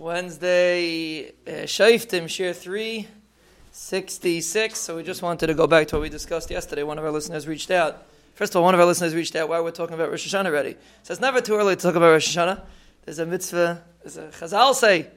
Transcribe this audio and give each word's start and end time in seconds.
Wednesday, 0.00 1.28
uh, 1.28 1.66
Shaiftim, 1.66 2.26
Shir 2.26 2.54
366. 2.54 4.78
So 4.78 4.96
we 4.96 5.02
just 5.02 5.20
wanted 5.20 5.48
to 5.48 5.54
go 5.54 5.66
back 5.66 5.88
to 5.88 5.96
what 5.96 6.00
we 6.00 6.08
discussed 6.08 6.50
yesterday. 6.50 6.82
One 6.82 6.96
of 6.96 7.04
our 7.04 7.10
listeners 7.10 7.46
reached 7.46 7.70
out. 7.70 8.06
First 8.32 8.54
of 8.54 8.56
all, 8.56 8.62
one 8.64 8.72
of 8.72 8.80
our 8.80 8.86
listeners 8.86 9.14
reached 9.14 9.36
out 9.36 9.50
while 9.50 9.62
we're 9.62 9.72
talking 9.72 9.92
about 9.92 10.08
Rosh 10.08 10.26
Hashanah 10.26 10.46
already. 10.46 10.78
So 11.02 11.12
it's 11.12 11.20
never 11.20 11.42
too 11.42 11.54
early 11.54 11.76
to 11.76 11.82
talk 11.82 11.96
about 11.96 12.12
Rosh 12.12 12.34
Hashanah. 12.34 12.62
There's 13.04 13.18
a 13.18 13.26
mitzvah, 13.26 13.84
there's 14.02 14.16
a 14.16 14.28
chazal 14.28 14.72
say, 14.72 15.08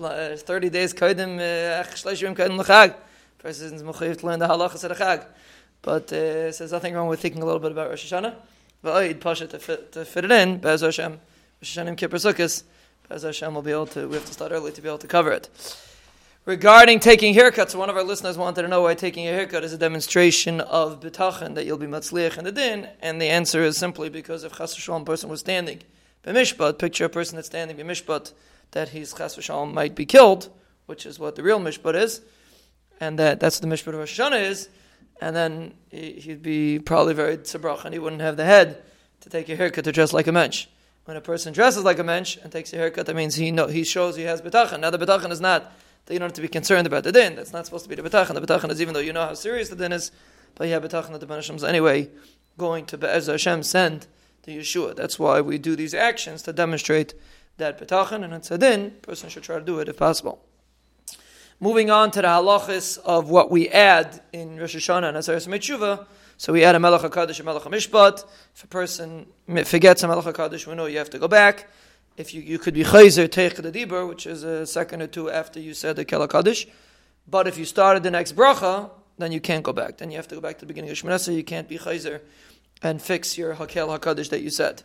uh, 0.00 0.36
30 0.36 0.70
days 0.70 0.94
kaidim, 0.94 1.40
uh, 1.40 1.82
shleishim 1.82 2.36
kaidim 2.36 2.58
l'chag. 2.58 2.94
Person's 3.38 3.82
mechayiv 3.82 4.18
to 4.18 4.26
learn 4.26 4.38
the 4.38 4.46
halachas 4.46 4.88
of 4.88 4.96
chag. 4.96 5.26
But 5.82 6.12
uh, 6.12 6.52
so 6.52 6.62
there's 6.62 6.70
nothing 6.70 6.94
wrong 6.94 7.08
with 7.08 7.18
thinking 7.18 7.42
a 7.42 7.44
little 7.44 7.58
bit 7.58 7.72
about 7.72 7.90
Rosh 7.90 8.12
Hashanah. 8.12 8.36
But 8.82 9.02
I'd 9.02 9.20
push 9.20 9.42
it 9.42 9.50
to 9.50 9.58
fit, 9.58 9.90
to 9.90 10.04
fit 10.04 10.26
it 10.26 10.30
in, 10.30 10.58
Be'ez 10.58 10.82
Hashem, 10.82 11.18
Rosh 11.60 11.76
Hashanah 11.76 11.96
Kippur 11.96 12.18
Sukkot. 12.18 12.62
As 13.12 13.24
Hashem 13.24 13.54
will 13.54 13.60
be 13.60 13.72
able 13.72 13.88
to, 13.88 14.08
we 14.08 14.14
have 14.14 14.24
to 14.24 14.32
start 14.32 14.52
early 14.52 14.72
to 14.72 14.80
be 14.80 14.88
able 14.88 14.96
to 14.96 15.06
cover 15.06 15.32
it. 15.32 15.50
Regarding 16.46 16.98
taking 16.98 17.34
haircuts, 17.34 17.74
one 17.74 17.90
of 17.90 17.96
our 17.96 18.02
listeners 18.02 18.38
wanted 18.38 18.62
to 18.62 18.68
know 18.68 18.80
why 18.80 18.94
taking 18.94 19.28
a 19.28 19.32
haircut 19.32 19.62
is 19.64 19.74
a 19.74 19.76
demonstration 19.76 20.62
of 20.62 20.98
bitachon, 20.98 21.54
that 21.54 21.66
you'll 21.66 21.76
be 21.76 21.86
matzliach 21.86 22.38
in 22.38 22.44
the 22.44 22.52
din, 22.52 22.88
and 23.02 23.20
the 23.20 23.28
answer 23.28 23.62
is 23.62 23.76
simply 23.76 24.08
because 24.08 24.44
if 24.44 24.56
chas 24.56 24.74
v'shalom 24.74 25.04
person 25.04 25.28
was 25.28 25.40
standing 25.40 25.82
b'mishpat, 26.24 26.78
picture 26.78 27.04
a 27.04 27.10
person 27.10 27.36
that's 27.36 27.48
standing 27.48 27.76
b'mishpat, 27.76 28.32
that 28.70 28.88
he's 28.88 29.12
chas 29.12 29.36
v'shalom 29.36 29.74
might 29.74 29.94
be 29.94 30.06
killed, 30.06 30.48
which 30.86 31.04
is 31.04 31.18
what 31.18 31.36
the 31.36 31.42
real 31.42 31.60
mishpat 31.60 31.94
is, 31.94 32.22
and 32.98 33.18
that 33.18 33.40
that's 33.40 33.60
what 33.60 33.68
the 33.68 33.76
mishpat 33.76 33.88
of 33.88 33.96
Rosh 33.96 34.18
Hashanah 34.18 34.48
is, 34.48 34.70
and 35.20 35.36
then 35.36 35.74
he'd 35.90 36.42
be 36.42 36.78
probably 36.78 37.12
very 37.12 37.36
tzabrach, 37.36 37.84
and 37.84 37.92
he 37.92 37.98
wouldn't 38.00 38.22
have 38.22 38.38
the 38.38 38.46
head 38.46 38.82
to 39.20 39.28
take 39.28 39.50
a 39.50 39.54
haircut 39.54 39.84
to 39.84 39.92
dress 39.92 40.14
like 40.14 40.26
a 40.26 40.32
mensch. 40.32 40.66
When 41.04 41.16
a 41.16 41.20
person 41.20 41.52
dresses 41.52 41.82
like 41.82 41.98
a 41.98 42.04
mensch 42.04 42.36
and 42.36 42.52
takes 42.52 42.72
a 42.72 42.76
haircut, 42.76 43.06
that 43.06 43.16
means 43.16 43.34
he 43.34 43.50
know, 43.50 43.66
he 43.66 43.82
shows 43.82 44.16
he 44.16 44.22
has 44.22 44.40
bitachon. 44.40 44.80
Now 44.80 44.90
the 44.90 44.98
bitachon 44.98 45.30
is 45.30 45.40
not 45.40 45.72
that 46.06 46.12
you 46.12 46.20
don't 46.20 46.28
have 46.28 46.34
to 46.34 46.42
be 46.42 46.48
concerned 46.48 46.86
about 46.86 47.04
the 47.04 47.12
din. 47.12 47.34
That's 47.34 47.52
not 47.52 47.64
supposed 47.64 47.84
to 47.84 47.88
be 47.88 47.96
the 47.96 48.08
bitachon. 48.08 48.34
The 48.34 48.40
bitachon 48.40 48.70
is 48.70 48.80
even 48.80 48.94
though 48.94 49.00
you 49.00 49.12
know 49.12 49.26
how 49.26 49.34
serious 49.34 49.68
the 49.68 49.76
din 49.76 49.92
is, 49.92 50.12
but 50.54 50.68
you 50.68 50.74
have 50.74 50.82
bitachon 50.82 51.12
that 51.12 51.20
the 51.20 51.26
Banashim 51.26 51.62
anyway 51.66 52.10
going 52.58 52.84
to 52.86 52.98
Be'ez 52.98 53.26
Hashem 53.26 53.62
send 53.62 54.06
the 54.44 54.58
Yeshua. 54.58 54.94
That's 54.94 55.18
why 55.18 55.40
we 55.40 55.58
do 55.58 55.74
these 55.74 55.94
actions 55.94 56.42
to 56.42 56.52
demonstrate 56.52 57.14
that 57.56 57.80
bitachon, 57.80 58.24
and 58.24 58.32
it's 58.34 58.50
a 58.50 58.58
din. 58.58 58.92
Person 59.02 59.28
should 59.28 59.42
try 59.42 59.58
to 59.58 59.64
do 59.64 59.78
it 59.78 59.88
if 59.88 59.96
possible. 59.96 60.44
Moving 61.62 61.92
on 61.92 62.10
to 62.10 62.20
the 62.20 62.26
halachas 62.26 62.98
of 62.98 63.30
what 63.30 63.48
we 63.48 63.68
add 63.68 64.20
in 64.32 64.58
Rosh 64.58 64.74
Hashanah 64.74 65.10
and 65.10 65.16
Aseres 65.16 65.46
Metshuva. 65.46 66.06
So 66.36 66.52
we 66.52 66.64
add 66.64 66.74
a 66.74 66.80
Melech 66.80 67.02
HaKadosh, 67.02 67.36
and 67.36 67.44
Melech 67.44 67.62
HaMishpat. 67.62 68.24
If 68.52 68.64
a 68.64 68.66
person 68.66 69.26
forgets 69.64 70.02
a 70.02 70.08
Melech 70.08 70.24
HaKadosh, 70.24 70.66
we 70.66 70.74
know 70.74 70.86
you 70.86 70.98
have 70.98 71.10
to 71.10 71.20
go 71.20 71.28
back. 71.28 71.68
If 72.16 72.34
you, 72.34 72.42
you 72.42 72.58
could 72.58 72.74
be 72.74 72.82
Chayzer, 72.82 73.28
Teich 73.28 73.54
Dibur, 73.54 74.08
which 74.08 74.26
is 74.26 74.42
a 74.42 74.66
second 74.66 75.02
or 75.02 75.06
two 75.06 75.30
after 75.30 75.60
you 75.60 75.72
said 75.72 75.94
the 75.94 76.04
Kel 76.04 76.26
HaKadosh. 76.26 76.68
But 77.28 77.46
if 77.46 77.56
you 77.56 77.64
started 77.64 78.02
the 78.02 78.10
next 78.10 78.34
bracha, 78.34 78.90
then 79.18 79.30
you 79.30 79.40
can't 79.40 79.62
go 79.62 79.72
back. 79.72 79.98
Then 79.98 80.10
you 80.10 80.16
have 80.16 80.26
to 80.26 80.34
go 80.34 80.40
back 80.40 80.56
to 80.56 80.60
the 80.62 80.66
beginning 80.66 80.90
of 80.90 80.96
Shemana, 80.96 81.32
you 81.32 81.44
can't 81.44 81.68
be 81.68 81.78
Chayzer 81.78 82.22
and 82.82 83.00
fix 83.00 83.38
your 83.38 83.54
Hakel 83.54 83.96
HaKadosh 83.96 84.30
that 84.30 84.42
you 84.42 84.50
said. 84.50 84.82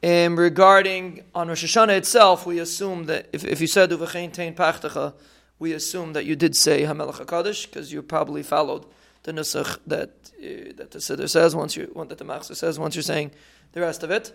And 0.00 0.38
regarding 0.38 1.24
on 1.34 1.48
Rosh 1.48 1.64
Hashanah 1.64 1.96
itself, 1.96 2.46
we 2.46 2.60
assume 2.60 3.06
that 3.06 3.26
if, 3.32 3.44
if 3.44 3.60
you 3.60 3.66
said 3.66 3.90
Uvachein 3.90 4.32
Tein 4.32 4.54
Pachtecha, 4.54 5.14
we 5.58 5.72
assume 5.72 6.12
that 6.12 6.24
you 6.24 6.36
did 6.36 6.56
say 6.56 6.82
Hamelech 6.82 7.24
HaKadosh, 7.24 7.66
because 7.66 7.92
you 7.92 8.02
probably 8.02 8.42
followed 8.42 8.86
the 9.24 9.32
nusach 9.32 9.78
that 9.86 10.10
uh, 10.38 10.72
that 10.76 10.90
the 10.92 10.98
siddur 10.98 11.28
says 11.28 11.54
once 11.54 11.76
you 11.76 11.92
that 12.08 12.18
the 12.18 12.24
machzor 12.24 12.56
says 12.56 12.78
once 12.78 12.94
you're 12.94 13.02
saying 13.02 13.30
the 13.72 13.80
rest 13.80 14.02
of 14.02 14.10
it. 14.10 14.32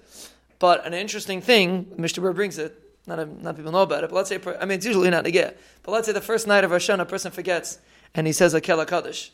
But 0.60 0.86
an 0.86 0.94
interesting 0.94 1.42
thing, 1.42 1.92
Mishnah 1.98 2.34
brings 2.34 2.58
it. 2.58 2.80
Not 3.08 3.28
not 3.42 3.56
people 3.56 3.72
know 3.72 3.82
about 3.82 4.04
it, 4.04 4.10
but 4.10 4.16
let's 4.16 4.30
say 4.30 4.40
I 4.60 4.66
mean 4.66 4.78
it's 4.78 4.86
usually 4.86 5.10
not 5.10 5.26
a 5.26 5.32
get. 5.32 5.60
But 5.84 5.92
let's 5.94 6.08
say 6.08 6.14
the 6.14 6.22
first 6.22 6.48
night 6.48 6.64
of 6.64 6.72
Rosh 6.72 6.90
Hashanah, 6.90 7.02
a 7.02 7.06
person 7.06 7.32
forgets 7.32 7.80
and 8.14 8.28
he 8.28 8.34
says 8.34 8.54
a 8.54 8.62
Kela 8.62 8.88
Kaddish. 8.88 9.32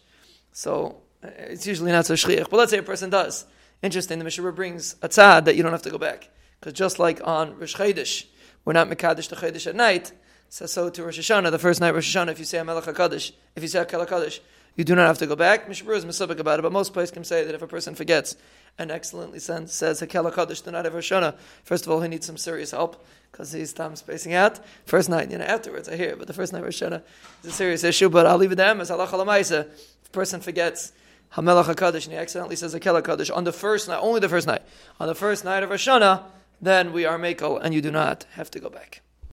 So 0.52 1.02
uh, 1.23 1.30
it's 1.38 1.67
usually 1.67 1.92
not 1.92 2.05
so 2.05 2.14
shchiach. 2.14 2.49
But 2.49 2.58
let's 2.58 2.72
say 2.72 2.78
a 2.78 2.83
person 2.83 3.10
does. 3.10 3.45
Interesting. 3.82 4.17
The 4.20 4.26
Mishnah 4.26 4.52
brings 4.52 4.95
a 5.02 5.10
tzad 5.10 5.45
that 5.45 5.55
you 5.55 5.64
don't 5.64 5.72
have 5.72 5.82
to 5.83 5.89
go 5.89 5.98
back 5.98 6.30
because 6.60 6.73
just 6.73 6.99
like 6.99 7.20
on 7.26 7.58
Rosh 7.58 7.76
Chodesh, 7.76 8.26
we're 8.66 8.73
not 8.73 8.89
mekadosh 8.89 9.28
to 9.30 9.36
Chodesh 9.36 9.67
at 9.67 9.76
night. 9.76 10.11
So, 10.52 10.65
so 10.65 10.89
to 10.89 11.04
Rosh 11.04 11.20
Hashanah, 11.20 11.52
the 11.52 11.60
first 11.60 11.80
night 11.80 11.93
Rosh 11.93 12.15
Hashanah, 12.15 12.32
if 12.32 12.39
you 12.39 12.45
say 12.45 12.58
a 12.58 12.65
Melech 12.65 12.86
HaKadosh, 12.86 13.33
if 13.55 13.61
you 13.61 13.70
say 13.70 13.80
a 13.80 13.86
Kela 13.86 14.08
Kaddish, 14.08 14.42
you 14.76 14.83
do 14.83 14.95
not 14.95 15.05
have 15.05 15.20
to 15.20 15.27
go 15.27 15.36
back. 15.36 15.67
Mishabur 15.67 15.95
is 15.95 16.05
misubik 16.05 16.39
about 16.39 16.58
it, 16.58 16.64
but 16.64 16.71
most 16.71 16.92
places 16.92 17.11
can 17.11 17.23
say 17.23 17.43
that 17.43 17.54
if 17.54 17.61
a 17.61 17.67
person 17.67 17.93
forgets 17.93 18.36
and 18.80 18.89
excellently 18.89 19.37
says 19.37 19.70
Hakel 19.70 20.32
HaKadosh 20.32 20.65
do 20.65 20.71
not 20.71 20.86
have 20.86 20.93
Roshana, 20.95 21.36
first 21.64 21.86
of 21.86 21.92
all, 21.92 22.02
he 22.02 22.08
needs 22.08 22.26
some 22.26 22.37
serious 22.37 22.71
help 22.71 23.05
because 23.32 23.52
he's 23.52 23.73
time 23.73 23.95
spacing 23.95 24.33
out. 24.33 24.60
First 24.86 25.08
night, 25.08 25.30
you 25.30 25.37
know, 25.37 25.45
afterwards 25.45 25.87
I 25.87 25.95
hear, 25.95 26.15
but 26.15 26.26
the 26.26 26.33
first 26.33 26.52
night 26.52 26.64
Roshana 26.64 27.04
is 27.43 27.52
a 27.52 27.54
serious 27.54 27.83
issue, 27.83 28.10
but 28.10 28.26
I'll 28.26 28.37
leave 28.37 28.52
it 28.52 28.55
to 28.55 28.64
them 28.64 28.81
as 28.81 28.89
Allah 28.89 29.05
If 29.05 29.52
a 29.52 29.67
person 30.11 30.42
forgets 30.42 30.93
Hamelach 31.33 31.66
HaKadosh 31.66 32.05
and 32.05 32.14
he 32.14 32.17
accidentally 32.17 32.55
says 32.55 32.73
Hakel 32.73 32.99
HaKadosh 32.99 33.36
on 33.36 33.43
the 33.43 33.54
first 33.54 33.87
night, 33.87 33.99
only 34.02 34.20
the 34.20 34.30
first 34.30 34.48
night, 34.48 34.64
on 34.99 35.08
the 35.08 35.16
first 35.16 35.45
night 35.45 35.61
of 35.61 35.70
Roshana, 35.70 36.23
then 36.60 36.92
we 36.92 37.05
are 37.05 37.20
Makel 37.20 37.60
and 37.61 37.71
you 37.76 37.81
do 37.81 37.92
not 37.92 38.26
have 38.31 38.49
to 38.52 38.60
go 38.60 38.70
back. 38.70 39.02